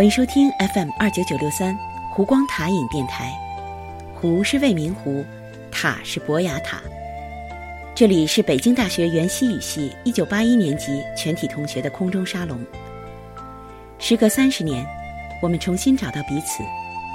[0.00, 1.78] 欢迎收听 FM 二九九六三
[2.10, 3.30] 湖光塔影电台。
[4.14, 5.22] 湖是未名湖，
[5.70, 6.80] 塔是博雅塔。
[7.94, 12.58] 这里是北京大学原西语系一九八一年级全体同学的空中沙龙。
[13.98, 14.86] 时隔三十年，
[15.42, 16.62] 我们重新找到彼此，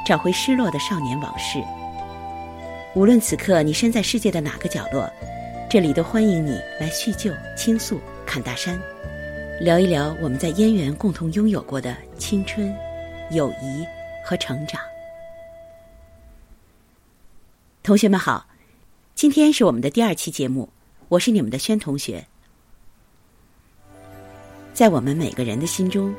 [0.05, 1.57] 找回失落的少年往事。
[2.93, 5.11] 无论此刻你身在世界的哪个角落，
[5.67, 8.79] 这里都欢迎你来叙旧、倾诉、侃大山。
[9.61, 12.75] 聊一聊我们在燕园共同拥有过的青春、
[13.31, 13.85] 友谊
[14.23, 14.79] 和成长。
[17.81, 18.47] 同学们好，
[19.13, 20.69] 今天是我们的第二期节目，
[21.07, 22.25] 我是你们的轩同学。
[24.73, 26.13] 在我们每个人的心中，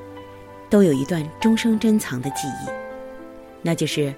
[0.71, 2.71] 都有一段终生珍藏的记忆，
[3.63, 4.15] 那就是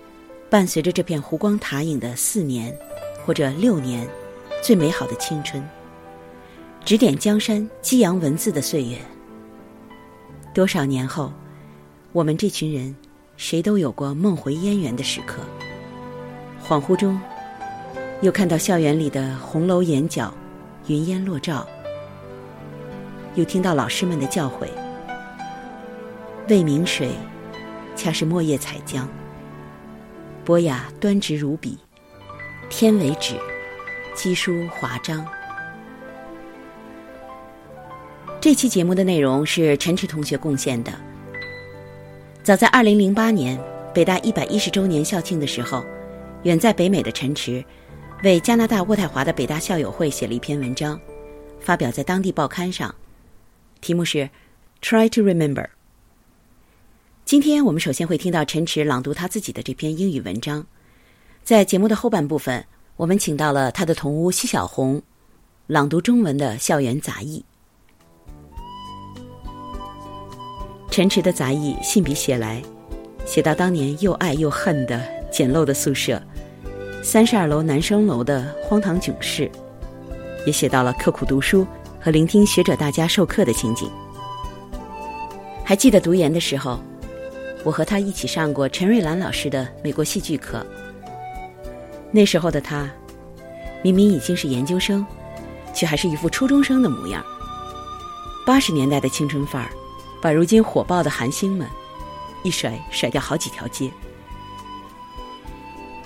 [0.49, 2.75] 伴随着这片湖光塔影的四年
[3.25, 4.09] 或者六年
[4.63, 5.63] 最美好的青春。
[6.85, 8.97] 指点江山、激扬文字的岁月。
[10.55, 11.33] 多少年后，
[12.13, 12.97] 我们这群人，
[13.37, 15.43] 谁都有过梦回燕园的时刻。
[16.67, 17.21] 恍惚中，
[18.23, 20.33] 又看到校园里的红楼檐角，
[20.87, 21.67] 云烟落照；
[23.35, 24.69] 又听到老师们的教诲
[26.49, 27.11] ：“未名水，
[27.95, 29.03] 恰是墨叶彩浆；
[30.47, 31.79] 博雅端直如笔，
[32.71, 33.35] 天为纸，
[34.15, 35.23] 机书华章。”
[38.41, 40.91] 这期节目的内容是陈池同学贡献的。
[42.49, 45.85] 早在二零零八年北大一百一十周年校庆的时候，
[46.45, 47.63] 远在北美的陈池
[48.25, 50.99] 为加拿大渥太华的北大校友会写了一篇文章，
[51.61, 52.95] 发表在当地报刊上，
[53.83, 54.31] 题目是
[54.81, 55.67] “Try to Remember”。
[57.27, 60.67] 今天我们首先会听到陈池朗读他自己的这篇英语文章，
[61.45, 62.65] 在节目的后半部分，
[62.97, 65.03] 我们请到了他的同屋奚小红
[65.67, 67.45] 朗读中文的校园杂艺。
[70.91, 72.61] 陈池的杂役信笔写来，
[73.25, 76.21] 写到当年又爱又恨的简陋的宿舍，
[77.05, 79.49] 三十二楼男生楼的荒唐囧事，
[80.45, 81.65] 也写到了刻苦读书
[82.01, 83.89] 和聆听学者大家授课的情景。
[85.65, 86.81] 还记得读研的时候，
[87.63, 90.67] 我和他一起上过陈瑞兰老师的美国戏剧课。
[92.11, 92.91] 那时候的他，
[93.83, 95.07] 明明已经是研究生，
[95.73, 97.25] 却还是一副初中生的模样。
[98.45, 99.71] 八十年代的青春范儿。
[100.21, 101.69] 把如今火爆的韩星们
[102.43, 103.91] 一甩甩掉好几条街。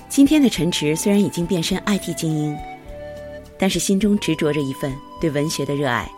[0.08, 2.56] 今天的陈池虽然已经变身 IT 精英，
[3.58, 6.10] 但是心中执着着一份对文学的热爱。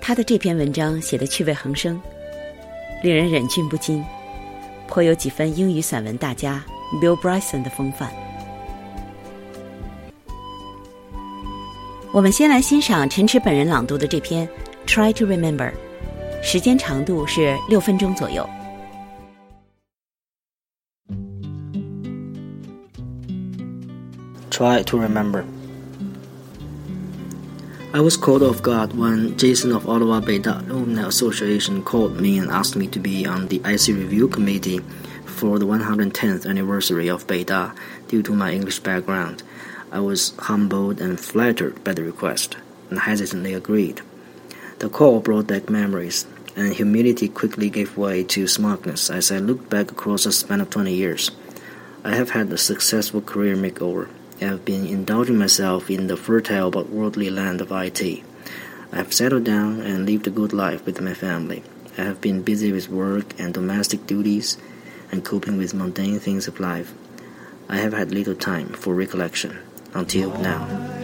[0.00, 2.00] 他的这篇文章写的趣味横生，
[3.02, 4.04] 令人忍俊不禁，
[4.86, 6.64] 颇有几分英语散文大家
[7.02, 8.10] Bill Bryson 的风范。
[12.12, 14.48] 我们先来欣赏陈池本人朗读的这篇
[14.88, 15.70] 《Try to Remember》。
[16.41, 18.47] 时间长度是六分钟左右。
[24.49, 25.45] Try to remember.
[27.95, 32.49] I was caught off guard when Jason of Ottawa Beta Alumni Association called me and
[32.49, 34.81] asked me to be on the IC review committee
[35.25, 37.73] for the 110th anniversary of Beta
[38.07, 39.43] due to my English background.
[39.91, 42.57] I was humbled and flattered by the request
[42.89, 44.01] and hesitantly agreed.
[44.78, 46.24] The call brought back memories,
[46.54, 50.70] and humility quickly gave way to smugness as I looked back across a span of
[50.70, 51.32] 20 years.
[52.04, 54.08] I have had a successful career makeover.
[54.40, 58.22] I have been indulging myself in the fertile but worldly land of IT.
[58.92, 61.64] I have settled down and lived a good life with my family.
[61.98, 64.58] I have been busy with work and domestic duties
[65.10, 66.94] and coping with mundane things of life.
[67.68, 69.58] I have had little time for recollection
[69.92, 70.97] until now.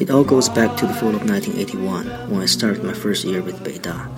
[0.00, 3.42] It all goes back to the fall of 1981 when I started my first year
[3.42, 4.08] with Beida.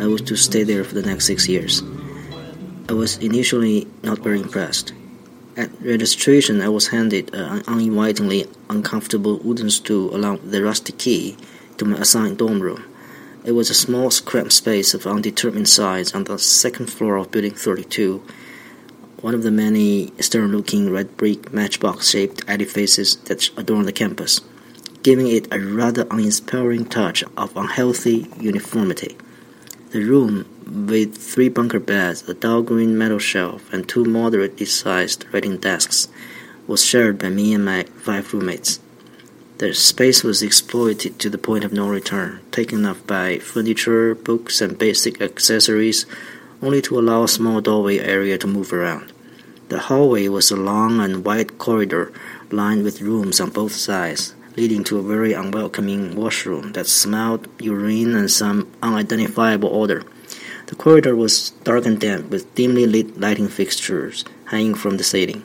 [0.00, 1.82] I was to stay there for the next six years.
[2.88, 4.92] I was initially not very impressed.
[5.56, 11.36] At registration, I was handed an uninvitingly uncomfortable wooden stool along with the rusty key
[11.78, 12.84] to my assigned dorm room.
[13.44, 17.54] It was a small, cramped space of undetermined size on the second floor of Building
[17.54, 18.22] 32,
[19.20, 24.40] one of the many stern looking red brick matchbox shaped edifices that adorn the campus
[25.04, 29.14] giving it a rather uninspiring touch of unhealthy uniformity.
[29.90, 30.46] The room,
[30.88, 36.08] with three bunker beds, a dull green metal shelf, and two moderately sized writing desks,
[36.66, 38.80] was shared by me and my five roommates.
[39.58, 44.62] The space was exploited to the point of no return, taken up by furniture, books,
[44.62, 46.06] and basic accessories,
[46.62, 49.12] only to allow a small doorway area to move around.
[49.68, 52.10] The hallway was a long and wide corridor
[52.50, 58.14] lined with rooms on both sides, leading to a very unwelcoming washroom that smelled urine
[58.14, 60.04] and some unidentifiable odor.
[60.66, 65.44] The corridor was dark and damp with dimly lit lighting fixtures hanging from the ceiling.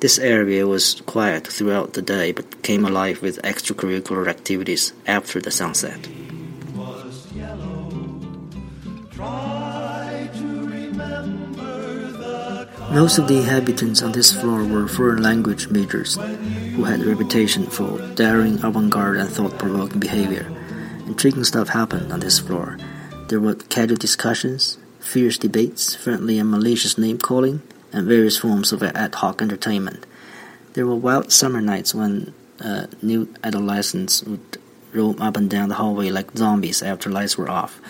[0.00, 5.50] This area was quiet throughout the day but came alive with extracurricular activities after the
[5.50, 6.08] sunset.
[12.90, 16.16] Most of the inhabitants on this floor were foreign language majors
[16.78, 20.46] who had a reputation for daring, avant garde, and thought provoking behavior.
[21.08, 22.78] Intriguing stuff happened on this floor.
[23.26, 28.84] There were casual discussions, fierce debates, friendly and malicious name calling, and various forms of
[28.84, 30.06] ad hoc entertainment.
[30.74, 34.58] There were wild summer nights when uh, new adolescents would
[34.92, 37.80] roam up and down the hallway like zombies after lights were off,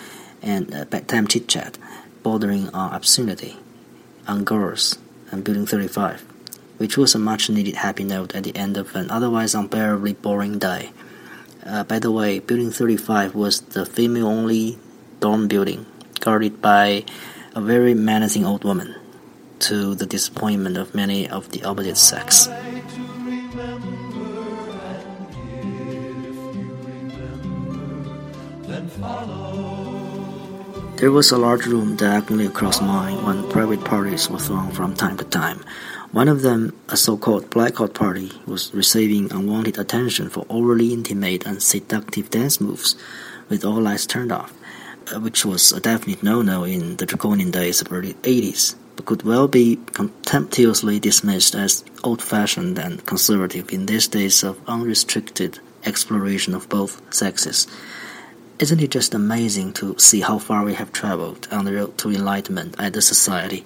[0.41, 1.77] and uh, bedtime chit chat,
[2.23, 3.57] bordering on obscenity
[4.27, 4.97] on girls
[5.29, 6.25] and Building 35,
[6.79, 10.57] which was a much needed happy note at the end of an otherwise unbearably boring
[10.57, 10.91] day.
[11.65, 14.79] Uh, by the way, Building 35 was the female only
[15.19, 15.85] dorm building,
[16.21, 17.03] guarded by
[17.53, 18.95] a very menacing old woman,
[19.59, 22.47] to the disappointment of many of the opposite sex.
[30.99, 35.17] There was a large room diagonally across mine when private parties were thrown from time
[35.17, 35.63] to time.
[36.11, 41.61] One of them, a so-called blackout party, was receiving unwanted attention for overly intimate and
[41.61, 42.95] seductive dance moves,
[43.47, 44.51] with all lights turned off,
[45.13, 49.21] uh, which was a definite no-no in the draconian days of early 80s, but could
[49.21, 56.67] well be contemptuously dismissed as old-fashioned and conservative in these days of unrestricted exploration of
[56.69, 57.67] both sexes.
[58.57, 62.09] Isn't it just amazing to see how far we have traveled on the road to
[62.09, 63.63] enlightenment as a society?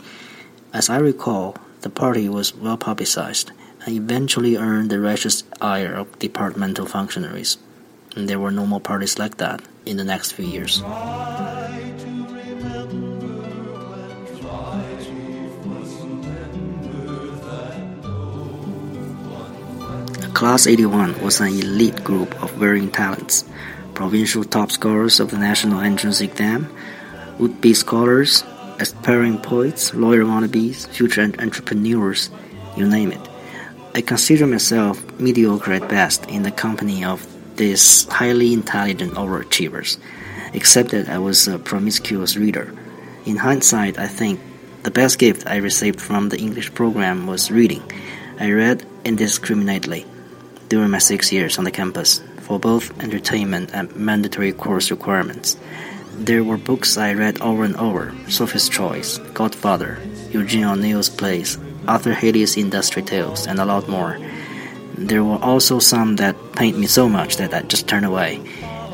[0.73, 3.51] As I recall, the party was well publicized
[3.85, 7.57] and eventually earned the righteous ire of departmental functionaries.
[8.15, 10.81] And there were no more parties like that in the next few years.
[20.33, 23.45] Class 81 was an elite group of varying talents
[23.93, 26.69] provincial top scorers of the national entrance exam,
[27.39, 28.43] would be scholars,
[28.79, 32.29] aspiring poets, lawyer wannabes, future entrepreneurs,
[32.75, 33.29] you name it.
[33.95, 39.97] I consider myself mediocre at best in the company of these highly intelligent overachievers,
[40.53, 42.73] except that I was a promiscuous reader.
[43.25, 44.39] In hindsight, I think
[44.83, 47.83] the best gift I received from the English program was reading.
[48.39, 50.05] I read indiscriminately
[50.69, 55.55] during my six years on the campus, for both entertainment and mandatory course requirements.
[56.15, 59.99] There were books I read over and over Sophie's Choice, Godfather,
[60.31, 61.57] Eugene O'Neill's Plays,
[61.87, 64.17] Arthur Hailey's Industry Tales, and a lot more.
[64.95, 68.39] There were also some that pained me so much that I just turned away,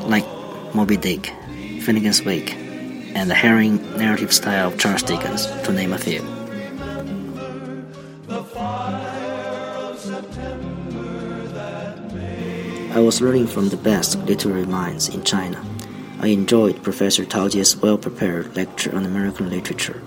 [0.04, 0.24] like
[0.74, 1.32] Moby Dick,
[1.82, 6.22] Finnegan's Wake, and the harrowing narrative style of Charles Dickens, to name a few.
[12.92, 15.64] I was learning from the best literary minds in China.
[16.22, 20.02] I enjoyed Professor Tao Jie's well prepared lecture on American literature.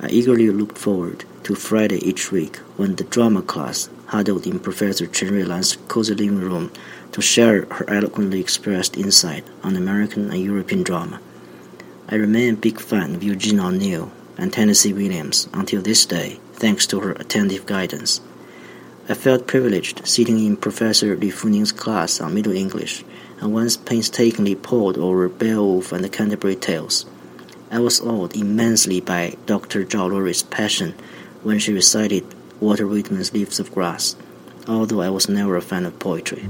[0.00, 5.06] I eagerly looked forward to Friday each week when the drama class huddled in Professor
[5.06, 6.72] Chen Ruilan's cozy living room
[7.12, 11.20] to share her eloquently expressed insight on American and European drama.
[12.08, 16.84] I remain a big fan of Eugene O'Neill and Tennessee Williams until this day, thanks
[16.88, 18.20] to her attentive guidance.
[19.08, 23.04] I felt privileged sitting in Professor Li Funing's class on Middle English,
[23.44, 27.04] and once painstakingly pored over Beowulf and the Canterbury Tales.
[27.70, 29.84] I was awed immensely by Dr.
[29.84, 30.94] Zhao Lury's passion
[31.42, 32.24] when she recited
[32.58, 34.16] Walter Whitman's Leaves of Grass,
[34.66, 36.48] although I was never a fan of poetry.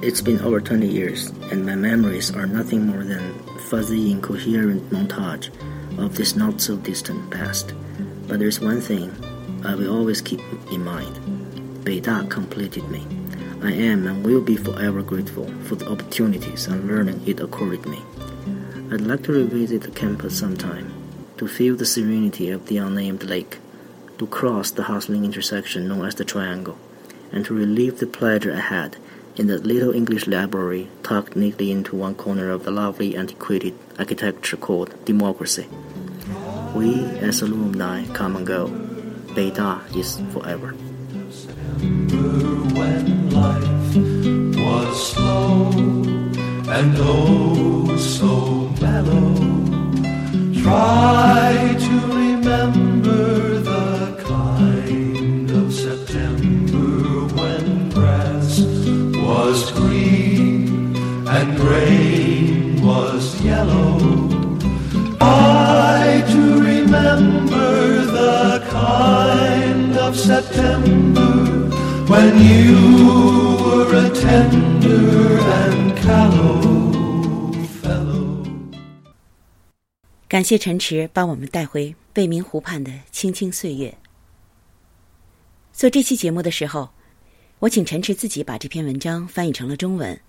[0.00, 3.34] It's been over 20 years, and my memories are nothing more than
[3.68, 5.50] fuzzy, incoherent montage
[5.98, 7.74] of this not so distant past.
[8.26, 9.14] But there's one thing
[9.64, 10.40] I will always keep
[10.70, 11.18] in mind
[11.84, 13.06] Beida completed me.
[13.60, 18.00] I am and will be forever grateful for the opportunities and learning it accorded me.
[18.90, 20.92] I'd like to revisit the campus sometime,
[21.38, 23.58] to feel the serenity of the unnamed lake,
[24.18, 26.78] to cross the hustling intersection known as the Triangle,
[27.32, 28.96] and to relive the pleasure I had
[29.36, 34.56] in that little English library tucked neatly into one corner of the lovely antiquated architecture
[34.56, 35.66] called Democracy.
[36.74, 38.91] We as alumni come and go.
[39.34, 40.74] Beta is forever.
[46.72, 49.34] and oh so mellow.
[50.62, 51.41] Try.
[70.22, 71.66] September
[72.06, 77.52] when you were a tender and callow
[77.82, 78.44] fellow.
[80.28, 83.98] 感谢陈池帮我们带回贝明湖畔的青青岁月。
[85.72, 86.90] 做这期节目的时候，
[87.58, 90.20] 我请陈池自己把这篇文章翻译成了中文，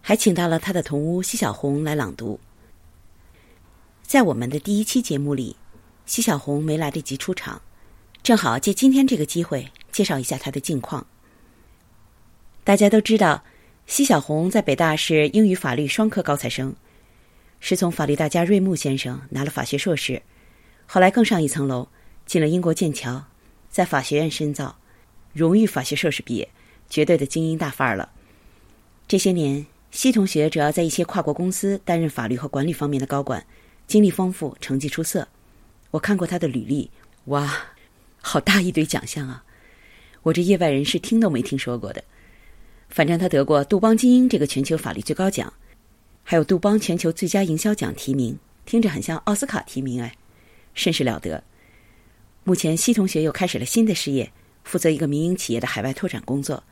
[0.00, 2.40] 还请到了他的同屋奚小红来朗读。
[4.02, 5.56] 在我们的第一期节目里，
[6.06, 7.60] 奚小红没来得及出场，
[8.22, 11.06] 正好借今天这个机会介绍一下他的近况。
[12.62, 13.42] 大家都知道，
[13.86, 16.74] 奚小红在北大是英语法律双科高材生。
[17.62, 20.22] 是从法律大家瑞木先生拿了法学硕士，
[20.86, 21.88] 后来更上一层楼，
[22.24, 23.22] 进了英国剑桥，
[23.68, 24.78] 在法学院深造，
[25.34, 26.48] 荣誉法学硕士毕业，
[26.88, 28.12] 绝对的精英大范儿了。
[29.06, 33.44] 这些年，西同学主要在一些跨国公司担任法律和管理方面的高管，
[33.86, 35.28] 经历丰富，成绩出色。
[35.90, 36.90] 我看过他的履历，
[37.26, 37.52] 哇，
[38.20, 39.44] 好大一堆奖项啊！
[40.22, 42.04] 我这业外人士听都没听说过的。
[42.88, 45.52] 反正他得过杜邦精英这个全球法律最高奖。
[46.22, 50.14] 还有杜邦全球最佳营销奖提名，听着很像奥斯卡提名哎，
[50.74, 51.42] 甚是了得。
[52.44, 54.30] 目前，西同学又开始了新的事业，
[54.64, 56.62] 负责一个民营企业的海外拓展工作，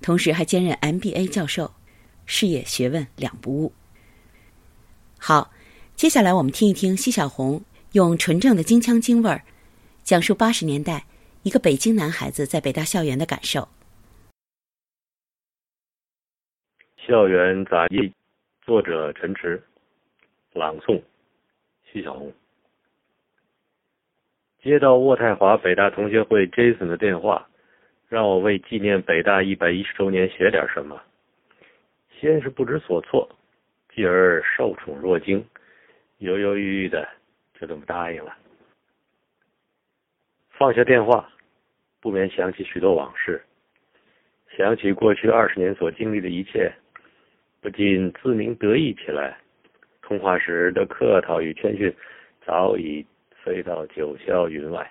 [0.00, 1.72] 同时还兼任 MBA 教授，
[2.26, 3.72] 事业学问两不误。
[5.18, 5.52] 好，
[5.96, 9.44] 接下来我们听一听奚小红用纯正的京腔京味儿，
[10.04, 11.06] 讲述八十年代
[11.44, 13.66] 一个北京男孩子在北大校园的感受。
[16.98, 18.12] 校园杂记。
[18.66, 19.62] 作者陈池，
[20.54, 21.02] 朗诵
[21.84, 22.32] 徐小红。
[24.62, 27.46] 接到渥太华北大同学会 Jason 的电话，
[28.08, 30.98] 让我为纪念北大一百一十周年写点什么。
[32.18, 33.28] 先是不知所措，
[33.94, 35.46] 继而受宠若惊，
[36.18, 37.06] 犹犹豫豫的
[37.60, 38.34] 就这么答应了。
[40.56, 41.28] 放下电话，
[42.00, 43.42] 不免想起许多往事，
[44.56, 46.72] 想起过去二十年所经历的一切。
[47.60, 49.36] 不禁自鸣得意起来。
[50.02, 51.92] 通话时的客套与谦逊，
[52.44, 53.04] 早已
[53.42, 54.88] 飞到九霄云外。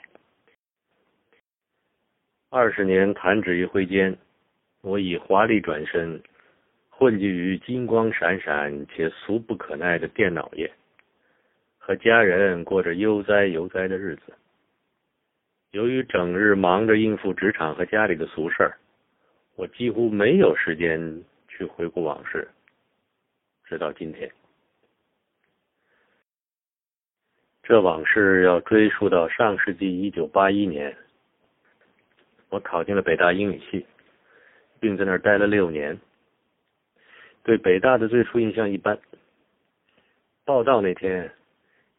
[2.50, 4.18] 二十年弹指一挥间，
[4.82, 6.22] 我已华丽转身，
[6.90, 10.70] 混迹于金光闪闪且俗不可耐的电脑业，
[11.78, 14.34] 和家人过着悠哉悠哉的日子。
[15.74, 18.78] 由于整日忙着应付职场和家里的俗事儿，
[19.56, 22.48] 我几乎没有时间去回顾往事。
[23.66, 24.32] 直到今天，
[27.64, 30.96] 这往事要追溯到上世纪一九八一年，
[32.50, 33.84] 我考进了北大英语系，
[34.80, 36.00] 并在那儿待了六年。
[37.42, 39.00] 对北大的最初印象一般。
[40.46, 41.32] 报道那天，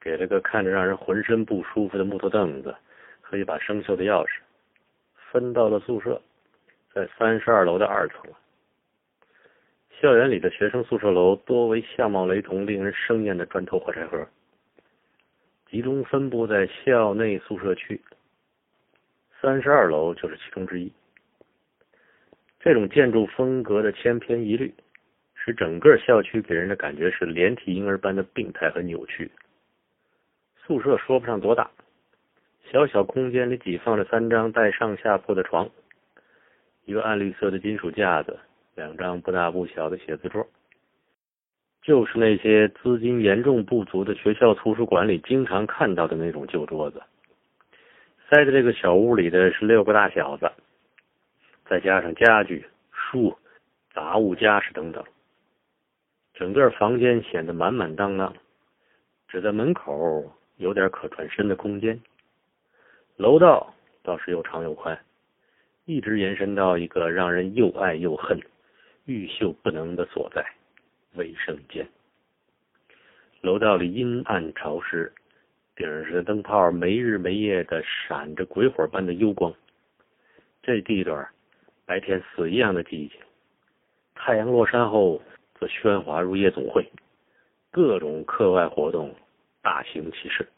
[0.01, 2.77] 给了个看着让人浑身不舒服的木头凳子
[3.25, 4.41] 和一把生锈的钥匙，
[5.33, 6.21] 分到了宿舍，
[6.93, 8.21] 在三十二楼的二层。
[10.01, 14.29] 校园里的学生宿舍楼多为相貌雷同、令人生厌的砖头火柴盒，
[15.71, 17.99] 集中分布在校内宿舍区。
[19.41, 20.93] 三十二楼就是其中之一。
[22.61, 24.75] 这种建筑风格的千篇一律，
[25.35, 29.31] 使整个校区给人的感觉是连体婴儿般的病态和扭曲。
[30.67, 31.71] 宿舍说不上多大，
[32.71, 35.69] 小小空间里挤放着三张带上下铺的床，
[36.85, 38.39] 一个暗绿色的金属架子。
[38.75, 40.45] 两张不大不小的写字桌，
[41.81, 47.01] 就是那些资金严重不足的学校图书馆里经常看到的那种旧桌子。
[48.29, 50.51] 塞在这个小屋里的是六个大小子，
[51.67, 53.37] 再加上家具、书、
[53.95, 55.05] 杂物、家什等等，
[56.35, 58.35] 整个房间显得满满当当。
[59.29, 62.01] 只在门口有点可转身的空间，
[63.17, 64.99] 楼道倒是又长又宽，
[65.85, 68.39] 一直延伸到一个让人又爱又恨。
[69.05, 70.45] 欲秀不能的所在，
[71.15, 71.87] 卫生间。
[73.43, 75.13] 楼道里阴暗潮湿，
[75.77, 79.55] 顶上的灯泡没日没夜的闪着鬼火般的幽光。
[80.63, 81.29] 这地段
[81.85, 83.21] 白天死一样的寂静，
[84.15, 85.21] 太阳落山后
[85.61, 86.91] 则喧哗如夜总会，
[87.71, 89.15] 各种课外活动
[89.63, 90.49] 大行其事。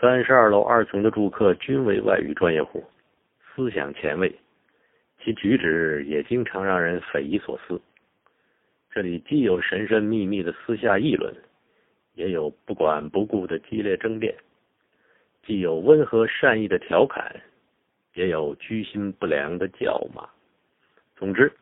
[0.00, 2.84] 三十二楼二层的住客均为外语专业户，
[3.40, 4.32] 思想前卫。
[5.20, 7.80] 其举止也经常让人匪夷所思。
[8.92, 11.34] 这里既有神神秘秘的私下议论，
[12.14, 14.32] 也有不管不顾的激烈争辩；
[15.44, 17.34] 既有温和善意的调侃，
[18.14, 20.28] 也有居心不良的叫骂。
[21.16, 21.52] 总之，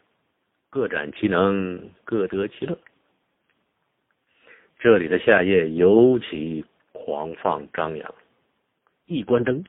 [0.68, 2.78] 各展其能，各得其乐。
[4.78, 6.62] 这里的夏夜尤其
[6.92, 8.14] 狂放张扬，
[9.06, 9.64] 一关灯，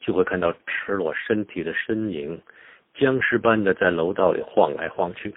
[0.00, 2.40] 就会看到赤裸身体的身影，
[2.94, 5.34] 僵尸般的在楼道里晃来晃去。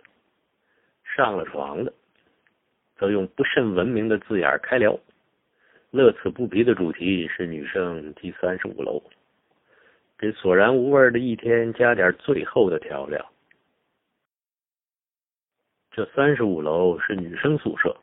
[1.03, 1.93] 上了床的，
[2.97, 4.99] 则用不甚文明的字眼开聊，
[5.91, 9.01] 乐此不疲的主题是女生第三十五楼，
[10.17, 13.29] 给索然无味的一天加点最后的调料。
[15.91, 17.95] 这三十五楼是女生宿舍，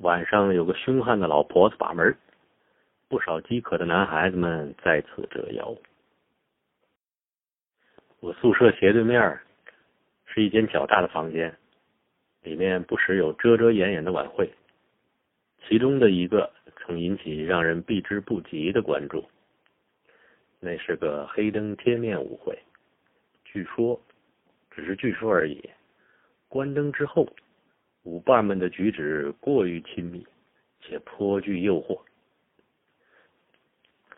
[0.00, 2.16] 晚上有个凶悍的老婆子把门，
[3.14, 5.72] 不少饥渴的男孩子们在此折腰。
[8.18, 9.38] 我宿舍斜对面
[10.26, 11.56] 是一间较大的房间。
[12.42, 14.52] 里面不时有遮遮掩掩的晚会，
[15.62, 19.24] 其中的一个曾引起让人避之不及的关注。
[20.58, 22.58] 那是个黑灯贴面舞会，
[23.44, 24.02] 据说，
[24.72, 25.70] 只是据说而已。
[26.48, 27.28] 关灯之后，
[28.02, 30.26] 舞伴们的举止过于亲密，
[30.80, 32.00] 且颇具诱惑。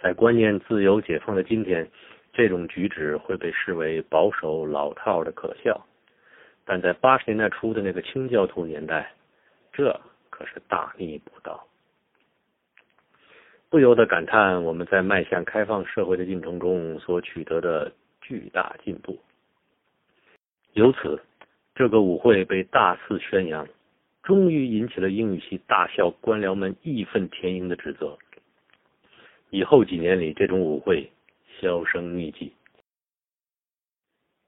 [0.07, 1.91] 在观念自由解放的今天，
[2.33, 5.85] 这种举止会被视为保守老套的可笑。
[6.65, 9.13] 但在八十年代初的那个清教徒年代，
[9.73, 11.67] 这可是大逆不道，
[13.69, 19.19] 不由得感叹我们在迈向开放社会的进程中所取得的巨大进步。
[20.75, 21.21] 由此，
[21.75, 23.67] 这个舞会被大肆宣扬，
[24.23, 28.17] 终于引起了英语系大校官僚们义愤填膺的指责。
[29.51, 31.11] 以后几年里，这种舞会
[31.61, 32.53] 销声匿迹。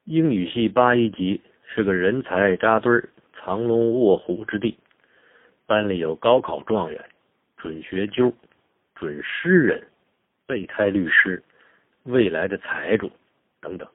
[0.05, 1.41] 英语系八一级。
[1.71, 4.75] 是个人才扎堆儿、藏龙卧虎之地。
[5.67, 7.05] 班里有高考状元、
[7.59, 8.33] 准学究、
[8.95, 9.87] 准诗人、
[10.47, 11.43] 备胎律师、
[12.05, 13.11] 未来的财主
[13.61, 13.87] 等等，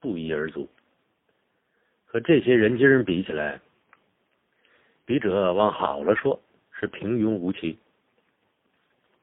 [0.00, 0.66] 不一而足。
[2.06, 3.60] 和这些人精比起来，
[5.04, 6.40] 笔者往好了说，
[6.80, 7.78] 是平庸无奇。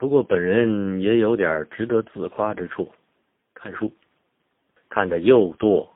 [0.03, 2.91] 不过本人也有点值得自夸之处：
[3.53, 3.89] 看书
[4.89, 5.89] 看得又多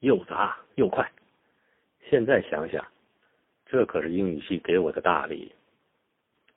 [0.00, 1.10] 又杂又快。
[2.04, 2.86] 现在想想，
[3.64, 5.50] 这可是英语系给我的大礼。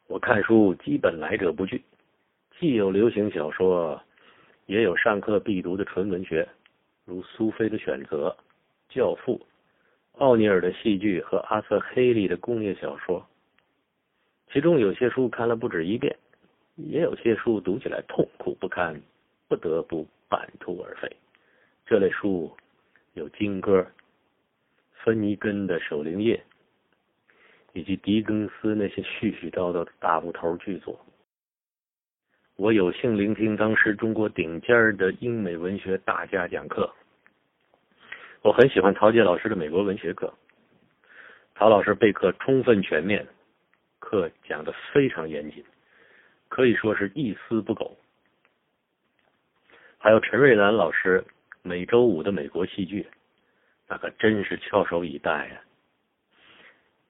[0.07, 1.81] 我看书基本来者不拒，
[2.59, 4.03] 既有流行小说，
[4.65, 6.45] 也有上课必读的纯文学，
[7.05, 8.35] 如苏菲的《选择》
[8.93, 9.39] 《教父》、
[10.21, 13.25] 奥尼尔的戏剧和阿瑟·黑利的工业小说。
[14.51, 16.13] 其中有些书看了不止一遍，
[16.87, 19.01] 也有些书读起来痛苦不堪，
[19.47, 21.15] 不得不半途而废。
[21.85, 22.55] 这类书
[23.13, 23.81] 有《金歌》。
[25.01, 26.35] 芬尼根的《守灵夜》，
[27.71, 30.99] 以及狄更斯那些絮絮叨叨的大部头巨作。
[32.57, 36.93] 我有幸聆听当时中国顶尖的英美文学大家讲课。
[38.41, 40.33] 我很喜欢陶杰老师的美国文学课。
[41.55, 43.25] 陶老师备课充分全面，
[43.99, 45.63] 课讲的非常严谨，
[46.49, 47.97] 可以说是一丝不苟。
[49.97, 51.23] 还有陈瑞兰老师
[51.61, 53.07] 每周五的美国戏剧。
[53.91, 55.61] 那可真是翘首以待呀！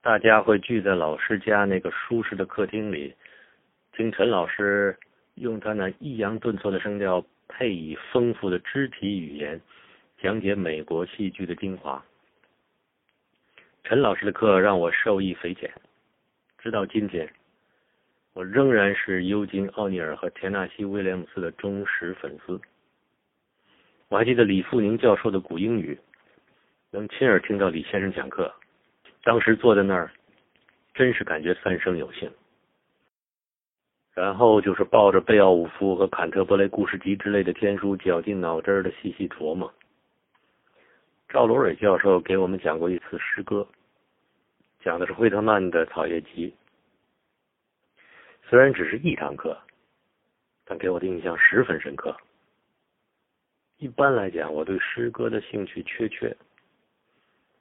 [0.02, 3.14] 大家会聚在老师家那个舒适的客厅里，
[3.92, 4.98] 听陈老师
[5.36, 9.60] 用他那抑扬顿挫的声调，配以丰富的肢体语言，
[10.22, 12.02] 讲解美国戏剧的精华。
[13.84, 15.70] 陈老师的课让我受益匪浅，
[16.60, 17.30] 直到今天，
[18.34, 22.60] 我仍然是尤金·奥尼尔和田纳西·威廉姆斯的忠实粉丝。
[24.08, 26.00] 我还记得李富宁教授的古英语。
[26.92, 28.52] 能亲耳听到李先生讲课，
[29.24, 30.12] 当时坐在那儿，
[30.94, 32.32] 真是感觉三生有幸。
[34.16, 39.72] 然后就是抱着贝奥武夫和坎特伯雷故事集之类的天书，绞尽脑汁的细细琢磨。
[41.28, 43.68] 赵罗蕊教授给我们讲过一次诗歌，
[44.82, 46.52] 讲的是惠特曼的《草叶集》。
[48.50, 49.56] 虽然只是一堂课，
[50.66, 52.18] 但给我的印象十分深刻。
[53.78, 56.36] 一般来讲，我对诗歌的兴趣缺缺。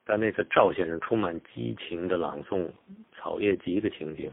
[0.06, 2.64] 但那次赵先生充满激情的朗诵
[3.14, 4.32] 《草叶集》的情景，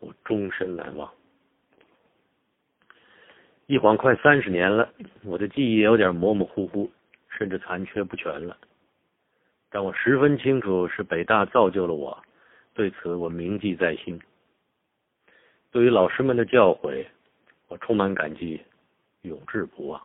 [0.00, 1.10] 我终身难忘。
[3.64, 4.92] 一晃快三十年了，
[5.24, 6.90] 我的记忆有点模模糊糊，
[7.30, 8.54] 甚至残缺不全了。
[9.70, 12.22] 但我十分清楚，是北大造就了我，
[12.74, 14.20] 对此我铭记在心。
[15.78, 17.06] 对于老师们的教诲，
[17.68, 18.60] 我充满感激，
[19.22, 20.02] 永志不忘。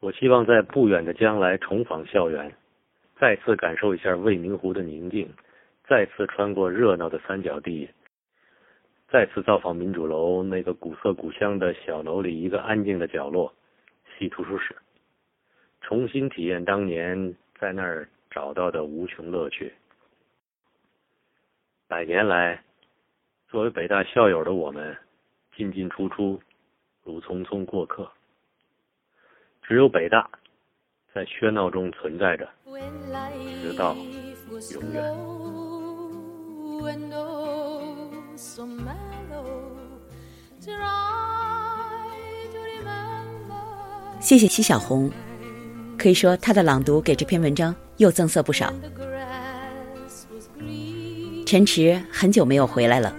[0.00, 2.54] 我希望在不远的将来重访校园，
[3.18, 5.32] 再次感受一下未名湖的宁静，
[5.88, 7.88] 再次穿过热闹的三角地，
[9.08, 13.54] 再次造访民主楼那个古色古香的小楼里一个安静的角落——
[14.18, 14.76] 西图书室，
[15.80, 19.72] 重新体验当年在那儿找到的无穷乐趣。
[21.88, 22.62] 百年来，
[23.54, 24.96] 作为北大校友的我们，
[25.56, 26.40] 进进出出，
[27.04, 28.10] 如匆匆过客。
[29.62, 30.28] 只有北大，
[31.14, 32.48] 在喧闹中存在着，
[33.62, 33.94] 直到
[34.72, 35.04] 永远。
[44.20, 45.08] 谢谢齐小红，
[45.96, 48.74] 可以说他的朗读给这篇文章又增色不少。
[51.46, 53.14] 陈池很久没有回来了，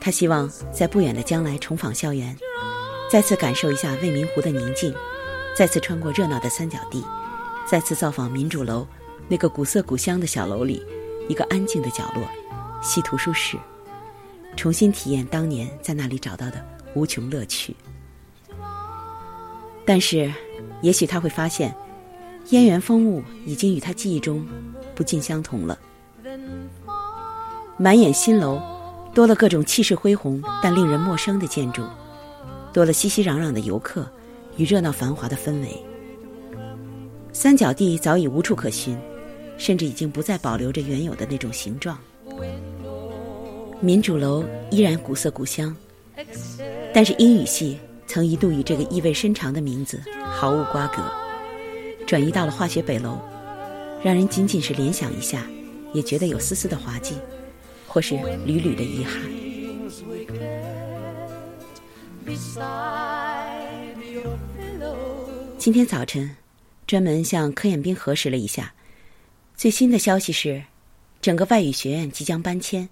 [0.00, 2.36] 他希望在不远的将来重访校园，
[3.10, 4.94] 再次感受一下未名湖的宁静，
[5.56, 7.04] 再次穿过热闹的三角地，
[7.66, 8.86] 再次造访民主楼
[9.28, 10.82] 那个古色古香的小楼里
[11.28, 12.22] 一个安静的角落——
[12.82, 13.58] 西图书室，
[14.56, 17.76] 重新体验当年在那里找到的无穷乐趣。
[19.84, 20.32] 但是，
[20.80, 21.74] 也许他会发现，
[22.50, 24.46] 燕园风物已经与他记忆中
[24.94, 25.78] 不尽相同了。
[27.76, 28.60] 满眼新楼，
[29.18, 31.82] 多了各种气势恢宏但令人陌生的建筑，
[32.72, 34.08] 多了熙熙攘攘的游客
[34.56, 35.84] 与热闹繁华的氛围。
[37.32, 38.96] 三角地早已无处可寻，
[39.56, 41.98] 甚至已经不再保留着原有的那种形状。
[43.80, 45.74] 民主楼依然古色古香，
[46.94, 47.76] 但是英语系
[48.06, 50.00] 曾一度与这个意味深长的名字
[50.30, 51.02] 毫无瓜葛，
[52.06, 53.18] 转移到了化学北楼，
[54.00, 55.44] 让人仅仅是联想一下，
[55.92, 57.16] 也觉得有丝丝的滑稽。
[57.88, 59.14] 或是屡屡的遗憾。
[65.56, 66.36] 今天早晨，
[66.86, 68.72] 专门向柯彦斌核实了一下，
[69.56, 70.62] 最新的消息是，
[71.20, 72.88] 整个外语学院即将搬迁，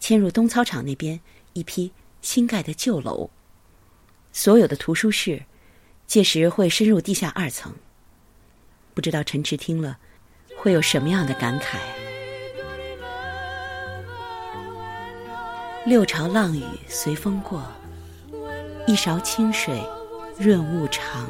[0.00, 1.20] 迁入东操场那边
[1.52, 1.92] 一批
[2.22, 3.30] 新盖的旧楼，
[4.32, 5.44] 所有的图书室
[6.06, 7.74] 届时会深入地下二层。
[8.94, 9.98] 不知道陈池听了
[10.56, 11.78] 会有什么样的感慨？
[15.84, 17.60] 六朝浪雨随风过，
[18.86, 19.82] 一勺清水
[20.38, 21.28] 润物长。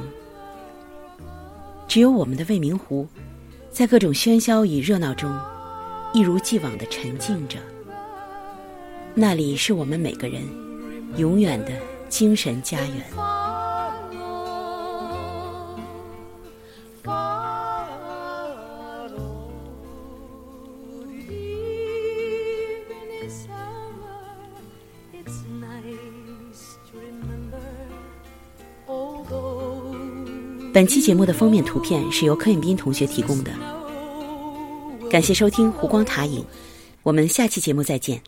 [1.89, 3.09] 只有我们的未名湖，
[3.71, 5.35] 在各种喧嚣与热闹中，
[6.13, 7.59] 一如既往的沉静着。
[9.15, 10.43] 那里是我们每个人
[11.17, 11.71] 永远的
[12.11, 13.52] 精神家园。
[30.73, 33.51] 本期节目的封面图片是由柯彦斌同学提供的。
[35.11, 36.41] 感谢收听《湖光塔影》，
[37.03, 38.23] 我们下期节目再见。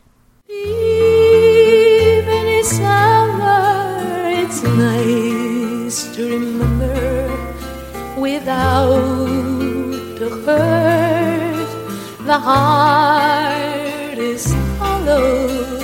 [12.26, 15.74] The heart is hollow.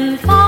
[0.00, 0.39] and find